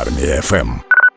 Армія 0.00 0.40
ФМ. 0.42 0.68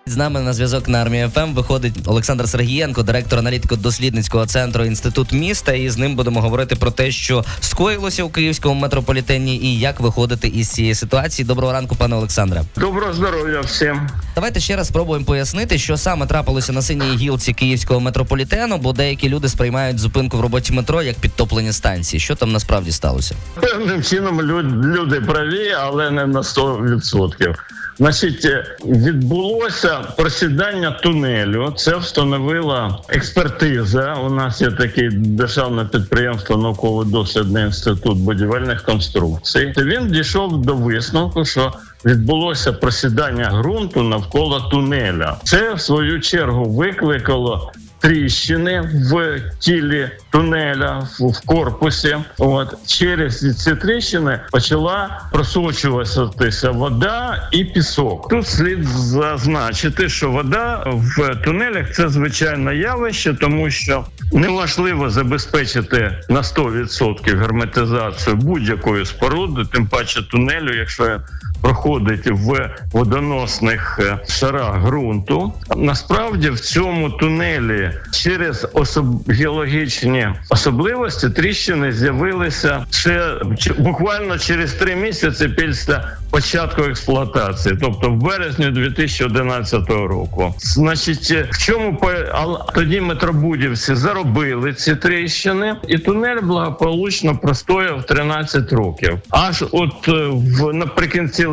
З 0.06 0.18
нами 0.18 0.42
на 0.42 0.54
зв'язок 0.54 0.88
на 0.88 1.02
армії 1.02 1.30
ФМ 1.34 1.54
виходить 1.54 1.94
Олександр 2.06 2.50
Сергієнко, 2.50 3.04
директор 3.04 3.40
аналітико-дослідницького 3.40 4.46
центру 4.46 4.86
інститут 4.86 5.32
міста. 5.32 5.74
І 5.74 5.90
з 5.90 5.98
ним 5.98 6.16
будемо 6.16 6.42
говорити 6.42 6.76
про 6.76 6.92
те, 6.92 7.12
що 7.12 7.46
скоїлося 7.60 8.24
у 8.24 8.30
київському 8.30 8.74
метрополітені, 8.76 9.58
і 9.58 9.80
як 9.80 10.00
виходити 10.00 10.48
із 10.48 10.70
цієї 10.70 10.96
ситуації. 10.96 11.46
Доброго 11.46 11.74
ранку, 11.74 11.96
пане 11.96 12.16
Олександре. 12.16 12.62
Доброго 12.78 13.14
здоров'я 13.14 13.62
всім. 13.62 14.10
Давайте 14.36 14.60
ще 14.60 14.76
раз 14.76 14.88
спробуємо 14.88 15.26
пояснити, 15.26 15.78
що 15.78 15.98
саме 15.98 16.26
трапилося 16.26 16.74
на 16.74 16.82
синій 16.82 17.16
гілці 17.18 17.54
київського 17.54 18.00
метрополітену, 18.00 18.78
бо 18.78 18.94
деякі 18.94 19.30
люди 19.30 19.50
сприймають 19.50 20.00
зупинку 20.00 20.38
в 20.38 20.42
роботі 20.42 20.74
метро 20.74 21.02
як 21.04 21.16
підтоплення 21.16 21.74
станції. 21.74 22.20
Що 22.20 22.36
там 22.36 22.52
насправді 22.52 22.92
сталося? 22.92 23.36
Певним 23.62 24.04
чином 24.04 24.42
люд- 24.42 24.86
люди 24.86 25.22
праві, 25.22 25.72
але 25.80 26.12
не 26.12 26.26
на 26.28 26.44
100%. 26.44 27.56
Значить, 27.98 28.46
е, 28.46 28.78
відбулося 28.86 30.00
просідання 30.18 30.92
тунелю. 30.92 31.74
Це 31.78 31.96
встановила 31.98 33.00
експертиза. 33.10 34.14
У 34.14 34.30
нас 34.30 34.62
є 34.62 34.72
таке 34.72 35.10
державне 35.12 35.86
підприємство 35.86 36.58
науково-дослідний 36.58 37.64
інститут 37.64 38.18
будівельних 38.18 38.84
конструкцій. 38.84 39.74
Він 39.78 40.12
дійшов 40.12 40.62
до 40.62 40.76
висновку, 40.76 41.46
що 41.46 41.74
відбулося 42.06 42.74
просідання 42.74 43.62
ґрунту 43.62 44.04
навколо 44.04 44.60
тунеля. 44.60 45.38
Це 45.44 45.74
в 45.74 45.82
свою 45.82 46.22
чергу 46.22 46.64
викликало. 46.66 47.72
Тріщини 48.00 48.82
в 49.12 49.42
тілі 49.60 50.10
тунеля 50.32 51.08
в, 51.20 51.46
корпусі. 51.46 52.18
От 52.38 52.88
через 52.88 53.64
ці 53.64 53.76
тріщини 53.76 54.40
почала 54.52 55.22
просочуватися 55.32 56.72
вода 56.72 57.50
і 57.52 57.66
пісок. 57.66 58.30
Тут 58.30 58.48
слід 58.48 58.84
зазначити, 58.84 60.10
що 60.10 60.32
вода 60.32 60.84
в 60.86 61.36
тунелях 61.36 61.92
це 61.92 62.10
звичайне 62.10 62.76
явище, 62.76 63.34
тому 63.34 63.70
що 63.70 64.06
неможливо 64.34 65.10
забезпечити 65.10 66.24
на 66.30 66.42
100% 66.42 67.40
герметизацію 67.40 68.36
будь-якої 68.36 69.06
споруди, 69.06 69.62
тим 69.72 69.88
паче 69.88 70.22
тунелю, 70.22 70.76
якщо 70.76 71.20
проходить 71.62 72.28
в 72.28 72.70
водоносних 72.92 74.00
е, 74.02 74.18
шарах 74.32 74.82
ґрунту. 74.82 75.54
Насправді 75.76 76.50
в 76.50 76.60
цьому 76.60 77.10
тунелі 77.10 77.92
через 78.14 78.68
особ... 78.74 79.06
геологічні 79.32 80.28
особливості 80.50 81.30
тріщини 81.30 81.92
з'явилися 81.92 82.86
ще 82.90 83.32
буквально 83.78 84.40
через 84.40 84.74
три 84.74 84.96
місяці 84.96 85.48
після 85.48 86.18
початку 86.30 86.82
експлуатації, 86.82 87.78
тобто 87.82 88.10
в 88.10 88.16
березні 88.18 88.72
2011 88.72 89.90
року. 90.08 90.54
Значить, 90.60 91.28
е, 91.32 91.48
в 91.52 91.58
чому 91.58 91.96
по- 91.96 92.60
тоді 92.76 93.02
метробудівці 93.02 93.96
заробили 93.96 94.74
ці 94.74 94.96
тріщини, 94.96 95.76
і 95.88 95.98
тунель 95.98 96.42
благополучно 96.44 97.38
простояв 97.38 98.06
13 98.06 98.74
років. 98.74 99.18
Аж 99.30 99.64
от 99.72 100.08
е, 100.08 100.12
в 100.32 100.74
наприкінці 100.74 101.46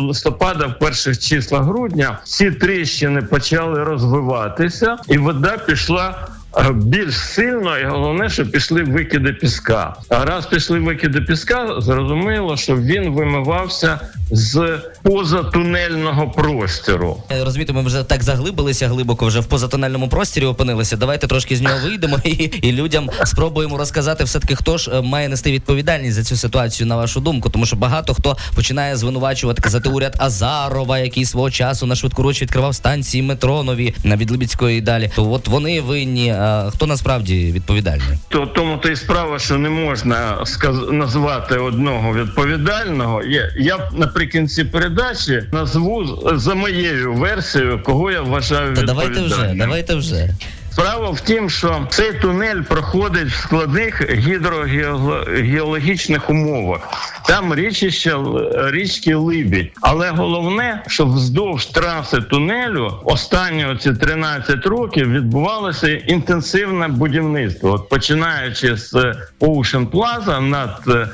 листопада, 0.00 0.66
в 0.66 0.78
перших 0.78 1.18
числах 1.18 1.62
грудня, 1.64 2.18
ці 2.24 2.50
тріщини 2.50 3.22
почали 3.22 3.84
розвиватися, 3.84 4.96
і 5.08 5.18
вода 5.18 5.58
пішла. 5.66 6.28
Е, 6.56 6.72
Більш 6.72 7.18
сильно 7.18 7.78
і 7.78 7.84
головне, 7.84 8.28
що 8.30 8.46
пішли 8.46 8.82
викиди 8.82 9.32
піска. 9.32 9.96
А 10.08 10.24
раз 10.24 10.46
пішли 10.46 10.78
викиди 10.78 11.20
піска, 11.20 11.80
зрозуміло, 11.80 12.56
що 12.56 12.76
він 12.76 13.10
вимивався 13.10 14.00
з 14.30 14.78
позатунельного 15.02 16.30
простору. 16.30 17.22
Е, 17.32 17.44
Розумієте, 17.44 17.72
ми 17.72 17.82
вже 17.82 18.02
так 18.04 18.22
заглибилися 18.22 18.88
глибоко, 18.88 19.26
вже 19.26 19.40
в 19.40 19.46
позатональному 19.46 20.08
просторі 20.08 20.44
опинилися. 20.44 20.96
Давайте 20.96 21.26
трошки 21.26 21.56
з 21.56 21.60
нього 21.60 21.74
вийдемо 21.84 22.18
і, 22.24 22.30
і 22.62 22.72
людям 22.72 23.10
спробуємо 23.24 23.78
розказати 23.78 24.24
все 24.24 24.40
таки, 24.40 24.54
хто 24.56 24.78
ж 24.78 24.90
е, 24.94 25.00
має 25.00 25.28
нести 25.28 25.52
відповідальність 25.52 26.16
за 26.16 26.24
цю 26.24 26.36
ситуацію, 26.36 26.86
на 26.86 26.96
вашу 26.96 27.20
думку. 27.20 27.50
Тому 27.50 27.66
що 27.66 27.76
багато 27.76 28.14
хто 28.14 28.36
починає 28.54 28.96
звинувачувати 28.96 29.62
казати 29.62 29.88
уряд 29.88 30.16
Азарова, 30.18 30.98
який 30.98 31.24
свого 31.24 31.50
часу 31.50 31.86
на 31.86 31.94
швидкоруч 31.94 32.42
відкривав 32.42 32.74
станції 32.74 33.22
метро 33.22 33.62
нові 33.62 33.94
на 34.04 34.16
від 34.16 34.30
Либідської 34.30 34.78
і 34.78 34.80
далі. 34.80 35.10
То 35.16 35.32
от 35.32 35.48
вони 35.48 35.80
винні. 35.80 36.34
А 36.40 36.70
хто 36.70 36.86
насправді 36.86 37.52
відповідальний? 37.52 38.18
То 38.28 38.46
тому 38.46 38.76
то 38.76 38.88
і 38.88 38.96
справа, 38.96 39.38
що 39.38 39.58
не 39.58 39.68
можна 39.68 40.46
сказ... 40.46 40.76
назвати 40.90 41.58
одного 41.58 42.14
відповідального. 42.14 43.22
Я, 43.22 43.52
я 43.58 43.90
наприкінці 43.92 44.64
передачі 44.64 45.42
назву 45.52 46.22
за 46.32 46.54
моєю 46.54 47.14
версією, 47.14 47.82
кого 47.82 48.10
я 48.10 48.22
вважаю 48.22 48.74
Та 48.74 48.82
давайте 48.82 49.20
вже, 49.20 49.54
давайте 49.56 49.94
вже. 49.94 50.34
Справа 50.80 51.10
в 51.10 51.20
тім, 51.20 51.50
що 51.50 51.86
цей 51.90 52.12
тунель 52.12 52.60
проходить 52.60 53.28
в 53.28 53.42
складних 53.42 54.10
гідрогеологічних 54.10 56.30
умовах. 56.30 56.80
Там 57.26 57.54
річище 57.54 58.16
річки 58.54 59.14
Либідь. 59.14 59.72
Але 59.80 60.10
головне, 60.10 60.82
що 60.86 61.06
вздовж 61.06 61.66
траси 61.66 62.20
тунелю 62.20 63.00
останні 63.04 63.66
оці 63.66 63.92
13 63.92 64.66
років 64.66 65.12
відбувалося 65.12 65.92
інтенсивне 65.92 66.88
будівництво. 66.88 67.72
От 67.72 67.88
починаючи 67.88 68.76
з 68.76 68.94
Ocean 69.40 69.90
Plaza 69.90 70.40
над 70.40 70.80
е, 70.88 71.08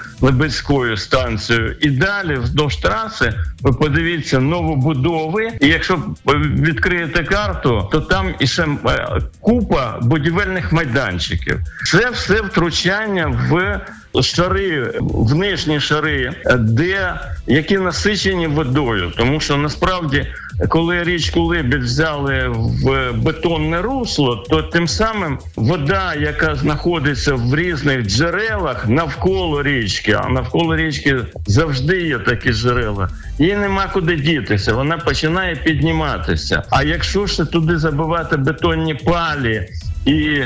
станцією, 0.97 1.77
і 1.81 1.91
далі 1.91 2.35
вздовж 2.35 2.77
траси 2.77 3.35
ви 3.61 3.73
подивіться 3.73 4.41
новобудови. 4.41 5.53
І 5.61 5.69
якщо 5.69 6.03
відкриєте 6.37 7.25
карту, 7.25 7.89
то 7.93 8.01
там 8.01 8.35
іще 8.39 8.67
е, 8.87 9.21
купа 9.57 9.99
будівельних 10.03 10.73
майданчиків. 10.73 11.61
Це 11.87 12.11
все 12.11 12.43
втручання 12.43 13.27
в 13.51 13.81
шари, 14.23 14.93
в 15.01 15.35
нижні 15.35 15.81
шари, 15.81 16.33
де 16.59 17.21
які 17.47 17.79
насичені 17.79 18.47
водою, 18.47 19.13
тому 19.17 19.41
що 19.41 19.57
насправді. 19.57 20.27
Коли 20.69 21.05
річку 21.05 21.41
Либідь 21.41 21.83
взяли 21.83 22.49
в 22.49 23.13
бетонне 23.13 23.83
русло, 23.83 24.37
то 24.37 24.63
тим 24.63 24.89
самим 24.89 25.39
вода, 25.57 26.15
яка 26.15 26.55
знаходиться 26.55 27.35
в 27.35 27.55
різних 27.55 28.07
джерелах 28.07 28.89
навколо 28.89 29.63
річки, 29.63 30.13
а 30.13 30.29
навколо 30.29 30.77
річки 30.77 31.17
завжди 31.47 32.01
є 32.01 32.19
такі 32.19 32.53
джерела, 32.53 33.09
їй 33.39 33.55
нема 33.57 33.87
куди 33.93 34.17
дітися. 34.17 34.75
Вона 34.75 34.99
починає 34.99 35.57
підніматися. 35.57 36.63
А 36.71 36.83
якщо 36.83 37.27
ще 37.27 37.45
туди 37.45 37.79
забивати 37.79 38.37
бетонні 38.37 38.95
палі 38.95 39.69
і 40.07 40.43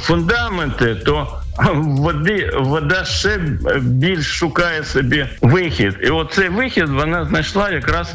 фундаменти, 0.00 0.94
то 0.94 1.40
води 1.74 2.50
вода 2.58 3.04
ще 3.04 3.38
більш 3.80 4.26
шукає 4.26 4.84
собі 4.84 5.26
вихід, 5.42 5.94
і 6.02 6.08
оцей 6.08 6.48
вихід 6.48 6.88
вона 6.88 7.24
знайшла 7.24 7.70
якраз 7.70 8.14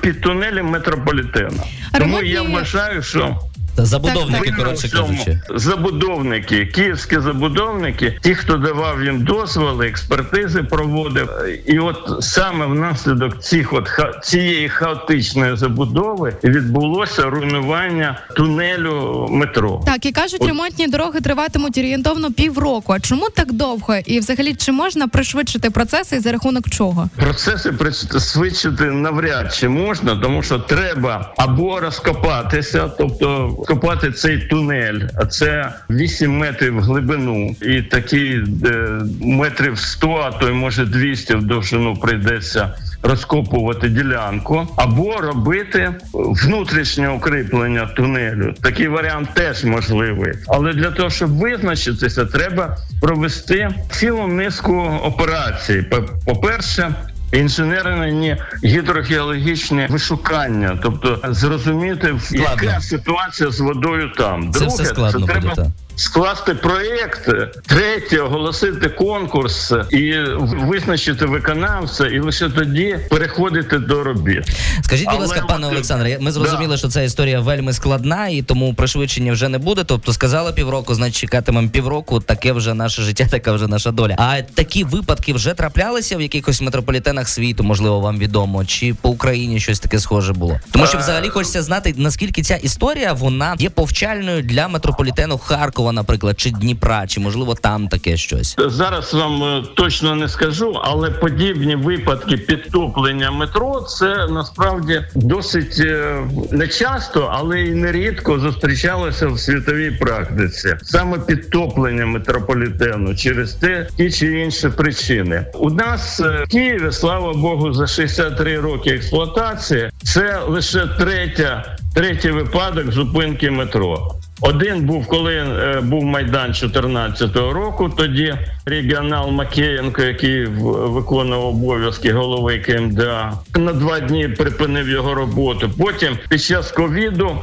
під 0.00 0.20
тунелем 0.20 0.66
метрополітена. 0.66 1.50
Тому 1.98 2.22
я 2.22 2.42
вважаю, 2.42 3.02
що 3.02 3.38
Забудовники, 3.84 4.52
коротше 4.52 4.88
кажучи. 4.90 5.40
забудовники, 5.54 6.66
київські 6.66 7.20
забудовники, 7.20 8.18
ті, 8.22 8.34
хто 8.34 8.56
давав 8.56 9.04
їм 9.04 9.24
дозволи, 9.24 9.86
експертизи 9.86 10.62
проводив, 10.62 11.28
і 11.66 11.78
от 11.78 11.96
саме 12.20 12.66
внаслідок 12.66 13.42
цих 13.42 13.72
от 13.72 13.88
ха- 13.88 14.20
цієї 14.24 14.68
хаотичної 14.68 15.56
забудови 15.56 16.36
відбулося 16.44 17.22
руйнування 17.22 18.18
тунелю 18.36 19.26
метро. 19.30 19.82
Так, 19.86 20.06
і 20.06 20.12
кажуть, 20.12 20.40
От- 20.42 20.48
ремонтні 20.48 20.86
дороги 20.86 21.20
триватимуть 21.20 21.78
орієнтовно 21.78 22.32
півроку. 22.32 22.92
А 22.92 23.00
чому 23.00 23.28
так 23.34 23.52
довго? 23.52 23.94
І 24.06 24.20
взагалі 24.20 24.54
чи 24.54 24.72
можна 24.72 25.08
пришвидшити 25.08 25.70
процеси 25.70 26.16
і 26.16 26.20
за 26.20 26.32
рахунок 26.32 26.70
чого? 26.70 27.08
Процеси 27.16 27.72
пришвидшити 27.72 28.84
навряд 28.84 29.54
чи 29.54 29.68
можна, 29.68 30.16
тому 30.16 30.42
що 30.42 30.58
треба 30.58 31.32
або 31.36 31.80
розкопатися, 31.80 32.88
тобто 32.98 33.48
копати 33.72 34.10
цей 34.12 34.38
тунель, 34.38 35.00
а 35.16 35.26
це 35.26 35.72
8 35.90 36.36
метрів 36.38 36.74
в 36.76 36.80
глибину, 36.80 37.56
і 37.62 37.82
такі 37.82 38.42
е, 38.66 38.88
метрів 39.20 39.78
100, 39.78 40.14
а 40.14 40.30
то 40.30 40.48
й 40.48 40.52
може 40.52 40.84
200 40.86 41.34
в 41.34 41.42
довжину 41.42 41.96
прийдеться. 41.96 42.74
Розкопувати 43.02 43.88
ділянку 43.88 44.68
або 44.76 45.16
робити 45.16 45.90
внутрішнє 46.12 47.08
укріплення 47.08 47.86
тунелю. 47.86 48.54
Такий 48.62 48.88
варіант 48.88 49.28
теж 49.34 49.64
можливий. 49.64 50.32
Але 50.48 50.72
для 50.72 50.90
того, 50.90 51.10
щоб 51.10 51.30
визначитися, 51.38 52.24
треба 52.24 52.76
провести 53.00 53.68
цілу 53.90 54.26
низку 54.26 54.74
операцій. 55.04 55.82
По- 55.82 56.02
По-перше, 56.26 56.94
інженерні 57.32 58.36
гідрогеологічні 58.64 59.86
вишукання, 59.90 60.78
тобто 60.82 61.20
зрозуміти, 61.28 62.14
яка 62.30 62.80
ситуація 62.80 63.50
з 63.50 63.60
водою 63.60 64.10
там. 64.16 64.52
Це 64.52 64.66
все 64.66 64.84
складно 64.84 65.26
це 65.26 65.32
треба 65.32 65.54
буде. 65.54 65.70
Скласти 65.98 66.54
проєкт, 66.54 67.28
третє 67.66 68.18
оголосити 68.18 68.88
конкурс 68.88 69.72
і 69.90 70.14
визначити 70.40 71.26
виконавця, 71.26 72.06
і 72.06 72.18
лише 72.20 72.48
тоді 72.48 72.98
переходити 73.10 73.78
до 73.78 74.02
робіт. 74.04 74.44
Скажіть, 74.84 75.08
будь 75.10 75.20
ласка, 75.20 75.44
пане 75.48 75.66
Олександре, 75.66 76.18
ми 76.20 76.32
зрозуміли, 76.32 76.68
Да. 76.74 76.76
що 76.76 76.88
ця 76.88 77.02
історія 77.02 77.40
вельми 77.40 77.72
складна, 77.72 78.28
і 78.28 78.42
тому 78.42 78.74
пришвидшення 78.74 79.32
вже 79.32 79.48
не 79.48 79.58
буде. 79.58 79.84
Тобто 79.84 80.12
сказали 80.12 80.52
півроку, 80.52 80.94
значить 80.94 81.16
чекатимемо 81.16 81.68
півроку. 81.68 82.20
Таке 82.20 82.52
вже 82.52 82.74
наше 82.74 83.02
життя, 83.02 83.26
така 83.30 83.52
вже 83.52 83.66
наша 83.68 83.90
доля. 83.90 84.14
А 84.18 84.42
такі 84.54 84.84
випадки 84.84 85.32
вже 85.32 85.54
траплялися 85.54 86.16
в 86.16 86.20
якихось 86.22 86.60
метрополітенах 86.62 87.28
світу, 87.28 87.64
можливо, 87.64 88.00
вам 88.00 88.18
відомо, 88.18 88.64
чи 88.64 88.94
по 88.94 89.08
Україні 89.08 89.60
щось 89.60 89.80
таке 89.80 89.98
схоже 89.98 90.32
було. 90.32 90.60
Тому 90.70 90.86
що 90.86 90.98
взагалі 90.98 91.28
хочеться 91.28 91.62
знати, 91.62 91.94
наскільки 91.96 92.42
ця 92.42 92.56
історія 92.56 93.12
вона 93.12 93.56
є 93.58 93.70
повчальною 93.70 94.42
для 94.42 94.68
метрополітену 94.68 95.38
Харкова, 95.38 95.87
наприклад, 95.92 96.40
чи 96.40 96.50
Дніпра, 96.50 97.06
чи 97.06 97.20
можливо 97.20 97.54
там 97.54 97.88
таке 97.88 98.16
щось. 98.16 98.56
Зараз 98.58 99.14
вам 99.14 99.42
е, 99.42 99.64
точно 99.74 100.14
не 100.14 100.28
скажу, 100.28 100.80
але 100.84 101.10
подібні 101.10 101.76
випадки 101.76 102.36
підтоплення 102.36 103.30
метро 103.30 103.80
це 103.80 104.26
насправді 104.26 105.04
досить 105.14 105.80
е, 105.80 106.18
нечасто, 106.50 107.30
але 107.32 107.60
і 107.60 107.70
нерідко 107.70 108.38
зустрічалося 108.38 109.28
в 109.28 109.38
світовій 109.38 109.90
практиці. 109.90 110.76
Саме 110.82 111.18
підтоплення 111.18 112.06
метрополітену 112.06 113.14
через 113.14 113.52
те 113.52 113.88
ті 113.96 114.10
чи 114.10 114.40
інші 114.40 114.68
причини. 114.68 115.46
У 115.54 115.70
нас 115.70 116.20
е, 116.20 116.44
в 116.44 116.48
Києві, 116.50 116.92
слава 116.92 117.32
Богу, 117.32 117.72
за 117.72 117.86
63 117.86 118.60
роки 118.60 118.90
експлуатації 118.90 119.90
це 120.04 120.40
лише 120.48 120.86
третя, 120.86 121.76
третій 121.94 122.30
випадок 122.30 122.92
зупинки 122.92 123.50
метро. 123.50 124.14
Один 124.40 124.86
був, 124.86 125.06
коли 125.06 125.34
е, 125.34 125.80
був 125.80 126.04
майдан 126.04 126.50
14-го 126.50 127.52
року. 127.52 127.88
Тоді 127.96 128.34
регіонал 128.66 129.30
Макеєнко, 129.30 130.02
який 130.02 130.44
виконував 130.46 131.46
обов'язки 131.46 132.12
голови 132.12 132.58
КМДА, 132.58 133.32
на 133.56 133.72
два 133.72 134.00
дні 134.00 134.28
припинив 134.28 134.88
його 134.88 135.14
роботу. 135.14 135.70
Потім 135.78 136.18
під 136.28 136.42
час 136.42 136.72
ковіду. 136.72 137.36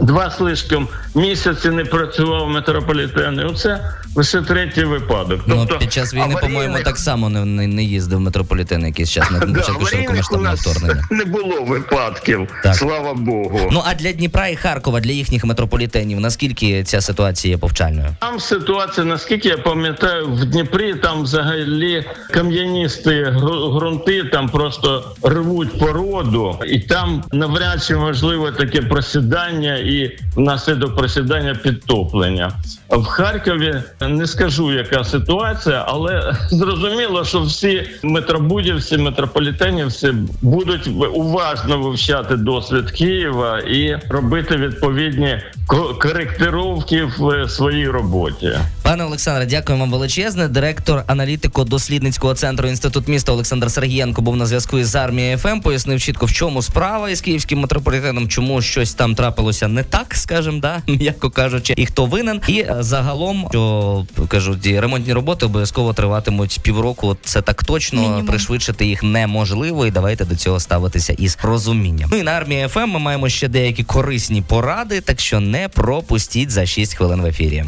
Два 0.00 0.30
слишком 0.30 0.88
місяці 1.14 1.70
не 1.70 1.84
працював 1.84 2.48
метрополітен. 2.48 3.38
Оце 3.38 3.80
лише 4.14 4.42
третій 4.42 4.84
випадок. 4.84 5.40
Ну 5.46 5.66
під 5.80 5.92
час 5.92 6.14
війни, 6.14 6.24
аварійних- 6.24 6.40
по-моєму, 6.40 6.78
так 6.84 6.98
само 6.98 7.28
не, 7.28 7.44
не, 7.44 7.66
не 7.66 7.82
їздив 7.84 8.20
метрополітен 8.20 8.86
якийсь 8.86 9.10
час 9.10 9.30
на, 9.30 9.38
Да, 9.46 9.46
початку 9.60 9.86
широкомасштабного 9.86 10.54
вторгнення. 10.54 11.06
не 11.10 11.24
було 11.24 11.62
випадків, 11.64 12.48
Так. 12.62 12.74
слава 12.74 13.14
Богу. 13.14 13.68
Ну 13.72 13.82
а 13.86 13.94
для 13.94 14.12
Дніпра 14.12 14.48
і 14.48 14.56
Харкова, 14.56 15.00
для 15.00 15.12
їхніх 15.12 15.44
метрополітенів, 15.44 16.20
наскільки 16.20 16.84
ця 16.84 17.00
ситуація 17.00 17.54
є 17.54 17.58
повчальною? 17.58 18.08
Там 18.20 18.40
ситуація, 18.40 19.06
наскільки 19.06 19.48
я 19.48 19.58
пам'ятаю, 19.58 20.28
в 20.28 20.44
Дніпрі 20.44 20.94
там 20.94 21.22
взагалі 21.22 22.04
кам'яністі 22.30 23.10
гру- 23.10 23.74
ґрунти 23.78 24.24
там 24.24 24.48
просто 24.48 25.04
рвуть 25.22 25.78
породу, 25.78 26.58
і 26.66 26.78
там 26.80 27.24
навряд 27.32 27.84
чи 27.84 27.96
можливо 27.96 28.50
таке 28.52 28.82
просідання 28.82 29.76
і 29.76 30.18
внаслідок 30.36 30.96
просідання 30.96 31.54
підтоплення. 31.54 32.52
В 32.88 33.04
Харкові 33.04 33.74
не 34.08 34.26
скажу, 34.26 34.72
яка 34.72 35.04
ситуація, 35.04 35.84
але 35.88 36.34
зрозуміло, 36.50 37.24
що 37.24 37.40
всі 37.40 37.86
метробудівці, 38.02 38.96
метрополітенівці 38.98 40.14
будуть 40.42 40.90
уважно 41.14 41.78
вивчати 41.78 42.36
досвід 42.36 42.90
Києва 42.90 43.58
і 43.58 43.98
робити 44.08 44.56
відповідні 44.56 45.38
ко- 45.66 45.94
коректировки 46.00 47.04
в 47.18 47.48
своїй 47.48 47.88
роботі. 47.88 48.50
Пане 48.82 49.04
Олександре, 49.04 49.46
дякую 49.46 49.78
вам 49.78 49.90
величезне. 49.90 50.48
Директор 50.48 51.04
аналітико-дослідницького 51.06 52.34
центру 52.34 52.68
інститут 52.68 53.08
міста 53.08 53.32
Олександр 53.32 53.70
Сергієнко 53.70 54.22
був 54.22 54.36
на 54.36 54.46
зв'язку 54.46 54.78
із 54.78 54.94
армією 54.94 55.38
ФМ. 55.38 55.60
Пояснив 55.60 56.00
чітко, 56.00 56.26
в 56.26 56.32
чому 56.32 56.62
справа 56.62 57.10
із 57.10 57.20
київським 57.20 57.60
метрополітеном, 57.60 58.28
чому 58.28 58.62
щось 58.62 58.94
там 58.94 59.14
трапилося 59.14 59.68
не 59.68 59.84
так, 59.84 60.14
скажімо, 60.14 60.58
да, 60.60 60.82
м'яко 60.92 61.30
кажучи, 61.30 61.74
і 61.76 61.86
хто 61.86 62.06
винен. 62.06 62.40
І 62.48 62.64
загалом, 62.80 63.46
що 63.50 64.06
кажуть, 64.28 64.66
ремонтні 64.66 65.12
роботи 65.12 65.46
обов'язково 65.46 65.92
триватимуть 65.92 66.60
півроку. 66.62 67.16
Це 67.24 67.42
так 67.42 67.64
точно 67.64 68.00
Мінімум. 68.00 68.26
пришвидшити 68.26 68.86
їх 68.86 69.02
неможливо, 69.02 69.86
і 69.86 69.90
давайте 69.90 70.24
до 70.24 70.36
цього 70.36 70.60
ставитися 70.60 71.12
із 71.12 71.38
розумінням. 71.42 72.08
Ну 72.12 72.18
і 72.18 72.22
на 72.22 72.30
армії 72.30 72.68
ФМ 72.68 72.88
ми 72.88 72.98
маємо 72.98 73.28
ще 73.28 73.48
деякі 73.48 73.84
корисні 73.84 74.42
поради, 74.42 75.00
так 75.00 75.20
що 75.20 75.40
не 75.40 75.68
пропустіть 75.68 76.50
за 76.50 76.66
6 76.66 76.94
хвилин 76.94 77.20
в 77.22 77.26
ефірі. 77.26 77.64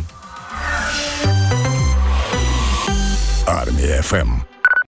Армія 3.84 4.02
ФМ. 4.02 4.53